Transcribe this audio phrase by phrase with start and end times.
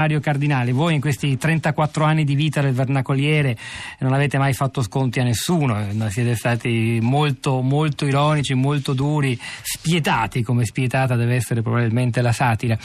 [0.00, 3.54] Mario Cardinali, voi in questi 34 anni di vita del vernacoliere
[3.98, 5.76] non avete mai fatto sconti a nessuno,
[6.08, 12.78] siete stati molto, molto ironici, molto duri, spietati come spietata deve essere probabilmente la satira.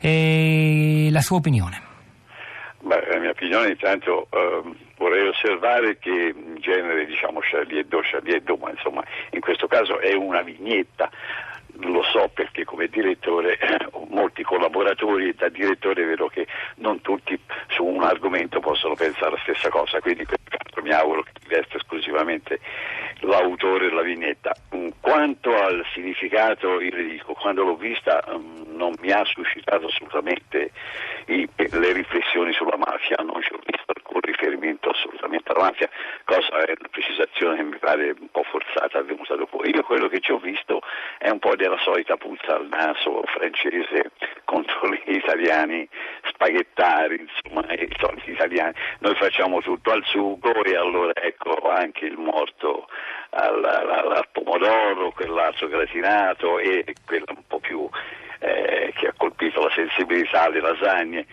[0.00, 1.82] E la sua opinione?
[2.80, 4.62] Beh, la mia opinione intanto eh,
[4.96, 10.00] vorrei osservare che in genere diciamo Charlie Hebdo, Charlie Hebdo, ma insomma in questo caso
[10.00, 11.10] è una vignetta
[11.80, 13.58] lo so perché come direttore
[14.16, 16.46] molti collaboratori e da direttore vedo che
[16.76, 17.38] non tutti
[17.68, 20.24] su un argomento possono pensare la stessa cosa, quindi
[20.82, 22.60] mi auguro che divesti esclusivamente
[23.20, 24.54] l'autore della vignetta.
[24.74, 29.86] Mm, quanto al significato, io le dico, quando l'ho vista um, non mi ha suscitato
[29.86, 30.70] assolutamente
[31.26, 33.92] le riflessioni sulla mafia, non ci ho visto
[34.36, 35.88] riferimento assolutamente alla mafia,
[36.24, 39.64] cosa è una precisazione che mi pare un po' forzata avvenuta dopo.
[39.64, 40.80] Io quello che ci ho visto
[41.18, 44.12] è un po' della solita puzza al naso francese
[44.44, 45.88] contro gli italiani
[46.28, 48.74] spaghettari, insomma, i soliti italiani.
[49.00, 52.88] Noi facciamo tutto al sugo e allora ecco anche il morto
[53.30, 57.88] al, al, al pomodoro, quell'altro gratinato e quella un po' più
[58.38, 61.26] eh, che ha colpito la sensibilità alle lasagne.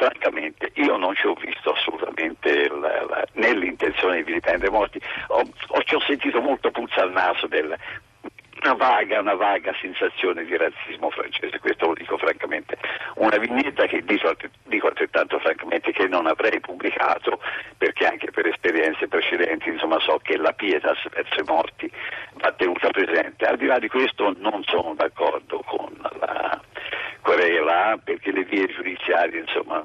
[0.00, 5.42] Francamente io non ci ho visto assolutamente la, la, né l'intenzione di vilipendiare morti, ho,
[5.42, 7.76] ho, ci ho sentito molto puzza al naso del,
[8.62, 12.78] una vaga, una vaga sensazione di razzismo francese, questo lo dico francamente,
[13.16, 14.34] una vignetta che dico,
[14.64, 17.38] dico, altrettanto francamente che non avrei pubblicato
[17.76, 21.90] perché anche per esperienze precedenti insomma, so che la pietas verso i morti
[22.34, 23.44] va tenuta presente.
[23.44, 26.29] Al di là di questo non sono d'accordo con la
[27.50, 29.82] querela perché le vie giudiziarie insomma,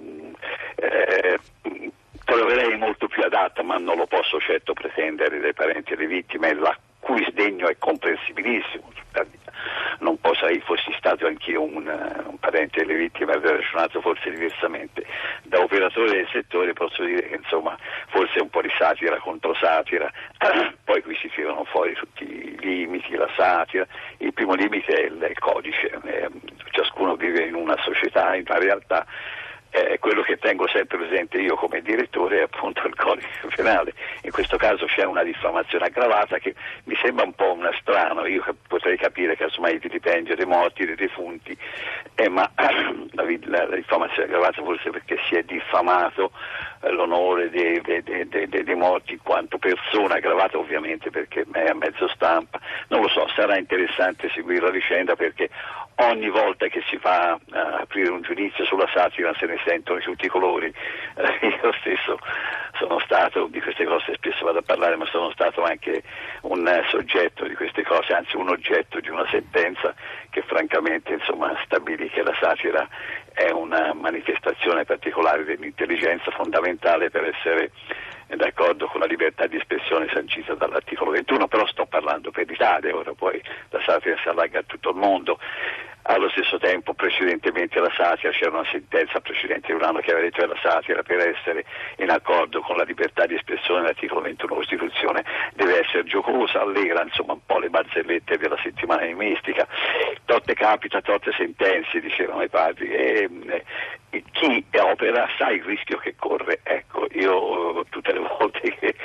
[0.75, 1.39] eh,
[2.23, 6.77] troverei molto più adatta, ma non lo posso certo pretendere dai parenti delle vittime, la
[6.99, 8.93] cui sdegno è comprensibilissimo.
[9.99, 15.05] Non posso, fossi stato anch'io un, un parente delle vittime, avrei ragionato forse diversamente.
[15.43, 20.11] Da operatore del settore posso dire che insomma forse un po' di satira contro satira,
[20.83, 23.87] poi qui si tirano fuori tutti i limiti, la satira.
[24.17, 26.29] Il primo limite è il, il codice, eh,
[26.75, 29.05] ciascuno vive in una società, in una realtà
[29.75, 33.93] eh, quello che tengo sempre presente io come direttore è appunto il codice penale.
[34.21, 36.55] In questo caso c'è una diffamazione aggravata che
[36.85, 40.85] mi sembra un po' una strano, io potrei capire che insomma il vilipendio dei morti,
[40.85, 41.57] dei defunti,
[42.15, 46.31] eh, ma la, la, la, diffamazione aggravata forse perché si è diffamato
[46.81, 51.73] eh, l'onore dei, dei, dei, dei, morti in quanto persona, aggravata ovviamente perché è a
[51.73, 55.49] mezzo stampa, non lo so, sarà interessante seguire la vicenda perché
[55.95, 60.25] ogni volta che si fa uh, aprire un giudizio sulla satira se ne sentono tutti
[60.25, 60.71] i colori.
[61.41, 62.19] Io stesso
[62.77, 66.03] sono stato, di queste cose spesso vado a parlare, ma sono stato anche
[66.41, 69.93] un uh, soggetto di queste cose, anzi un oggetto di una sentenza
[70.29, 72.87] che francamente insomma, stabilì che la satira
[73.33, 77.71] è una manifestazione particolare dell'intelligenza fondamentale per essere
[78.27, 83.13] d'accordo con la libertà di espressione sancita dall'articolo 21, però sto parlando per l'Italia, ora
[83.13, 85.39] poi la satira si allarga a tutto il mondo.
[86.07, 90.27] Allo stesso tempo, precedentemente alla satira, c'era una sentenza precedente di un anno che aveva
[90.27, 91.65] detto che la satira per essere
[91.97, 97.01] in accordo con la libertà di espressione dell'articolo 21 della Costituzione deve essere giocosa, allegra,
[97.01, 99.67] insomma un po' le barzellette della settimana enigmistica.
[100.25, 103.29] Totte capita, totte sentenze, dicevano i padri, e,
[104.11, 106.59] e chi opera sa il rischio che corre.
[106.61, 108.95] Ecco, io tutte le volte che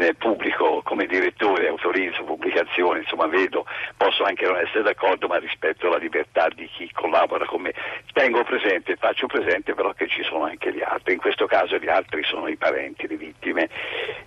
[0.00, 3.66] eh, pubblico come direttore, autorizzo pubblicazioni, insomma vedo,
[3.96, 7.74] posso anche non essere d'accordo, ma rispetto alla libertà di chi collabora con me.
[8.12, 11.88] Tengo presente, faccio presente però che ci sono anche gli altri, in questo caso gli
[11.88, 13.68] altri sono i parenti le vittime,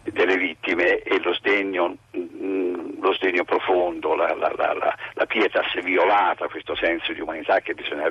[0.03, 6.47] delle vittime e lo sdegno, mm, lo sdegno profondo, la, la, la, la pietas violata,
[6.47, 8.07] questo senso di umanità che bisogna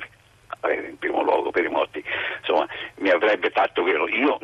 [0.61, 2.03] avere in primo luogo per i morti,
[2.39, 2.67] insomma
[2.97, 4.07] mi avrebbe fatto vero.
[4.07, 4.37] Io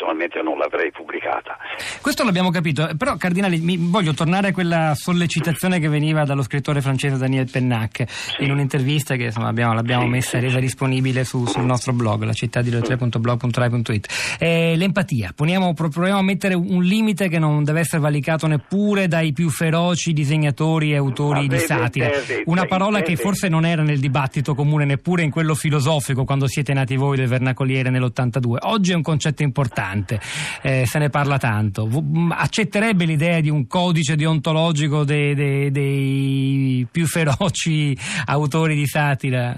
[0.00, 1.58] personalmente non l'avrei pubblicata.
[2.00, 6.80] Questo l'abbiamo capito, però Cardinale mi voglio tornare a quella sollecitazione che veniva dallo scrittore
[6.80, 8.44] francese Daniel Pennac sì.
[8.44, 12.22] in un'intervista che insomma, abbiamo, l'abbiamo sì, messa e resa disponibile su, sul nostro blog,
[12.22, 14.36] la città di blog.rai.it.
[14.38, 19.32] Eh, l'empatia, Poniamo, proviamo a mettere un limite che non deve essere valicato neppure dai
[19.32, 22.10] più feroci disegnatori e autori di satira.
[22.46, 26.72] Una parola che forse non era nel dibattito comune neppure in quello filosofico quando siete
[26.72, 28.56] nati voi del vernacoliere nell'82.
[28.60, 30.20] Oggi è un concetto importante importante,
[30.62, 31.86] eh, se ne parla tanto.
[31.86, 37.96] Mm, accetterebbe l'idea di un codice deontologico dei, dei, dei più feroci
[38.26, 39.56] autori di satira?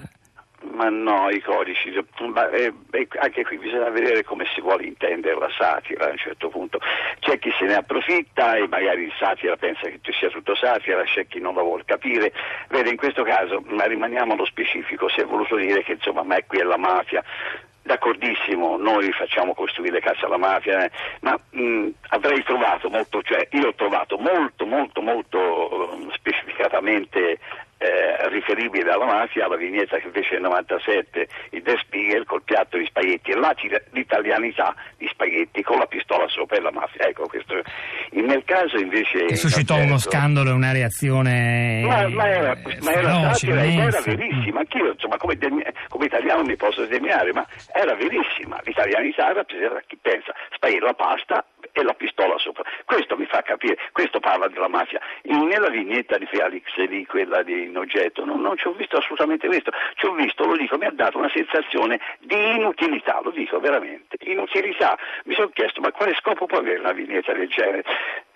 [0.74, 1.92] Ma no, i codici,
[2.32, 2.72] ma, eh,
[3.20, 6.78] anche qui bisogna vedere come si vuole intendere la satira a un certo punto.
[7.20, 11.26] C'è chi se ne approfitta e magari il satira pensa che sia tutto satira, c'è
[11.26, 12.32] chi non la vuole capire.
[12.68, 16.36] Vede, in questo caso, ma rimaniamo allo specifico, si è voluto dire che insomma, ma
[16.46, 17.22] qui è la mafia,
[17.84, 20.90] D'accordissimo, noi facciamo costruire case alla mafia, eh,
[21.20, 27.38] ma mh, avrei trovato molto, cioè io ho trovato molto, molto, molto uh, specificatamente
[27.82, 32.76] eh, riferibile alla mafia, alla vignetta che fece nel 97 il De Spiegel col piatto
[32.76, 33.52] di spaghetti e là
[33.90, 37.06] l'italianità di spaghetti con la pistola sopra la mafia.
[37.06, 37.54] Ecco, questo.
[38.10, 39.26] Nel caso invece...
[39.26, 44.60] Che suscitò uno scandalo e una reazione Ma, ma era, ma era satira era verissima,
[44.60, 45.38] anch'io insomma come,
[45.88, 51.44] come, italiano mi posso sdemmiare, ma era verissima, l'italianità rappresenta chi pensa, spaghetti la pasta
[51.72, 52.62] e la pistola sopra.
[52.84, 55.00] Questo mi fa capire, questo parla della mafia.
[55.22, 59.46] Nella vignetta di Felix, lì, quella di in oggetto, non, non ci ho visto assolutamente
[59.46, 63.58] questo, ci ho visto, lo dico, mi ha dato una sensazione di inutilità, lo dico
[63.58, 64.98] veramente, inutilità.
[65.24, 67.84] Mi sono chiesto ma quale scopo può avere una vignetta del genere?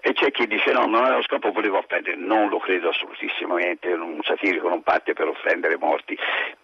[0.07, 3.93] E c'è chi dice no, non è lo scopo, volevo offendere, non lo credo assolutissimamente,
[3.93, 6.17] un satirico non parte per offendere morti.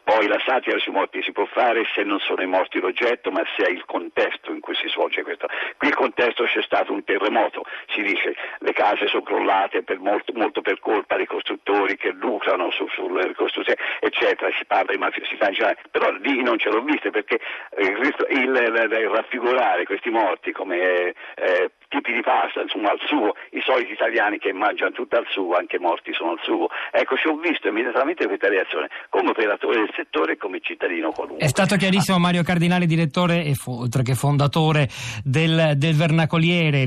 [0.05, 3.43] Poi la satira sui morti si può fare se non sono i morti l'oggetto, ma
[3.57, 5.49] se è il contesto in cui si svolge questo.
[5.77, 10.33] Qui il contesto c'è stato un terremoto, si dice le case sono crollate per molto,
[10.37, 15.49] molto, per colpa dei costruttori che lucrano su, sulle costruzioni, eccetera, si parla di mafiosità
[15.49, 17.41] in generale, però lì non ce l'ho vista perché
[17.79, 23.37] il, il, il, il raffigurare questi morti come eh, tipi di pasta, insomma al suo,
[23.53, 26.69] i soliti italiani che mangiano tutto al suo, anche morti sono al suo.
[26.91, 31.45] Ecco, ci ho visto immediatamente questa reazione come operatore del settore e come cittadino qualunque.
[31.45, 34.89] È stato chiarissimo Mario Cardinale, direttore e oltre che fondatore
[35.23, 36.87] del, del Vernacoliere.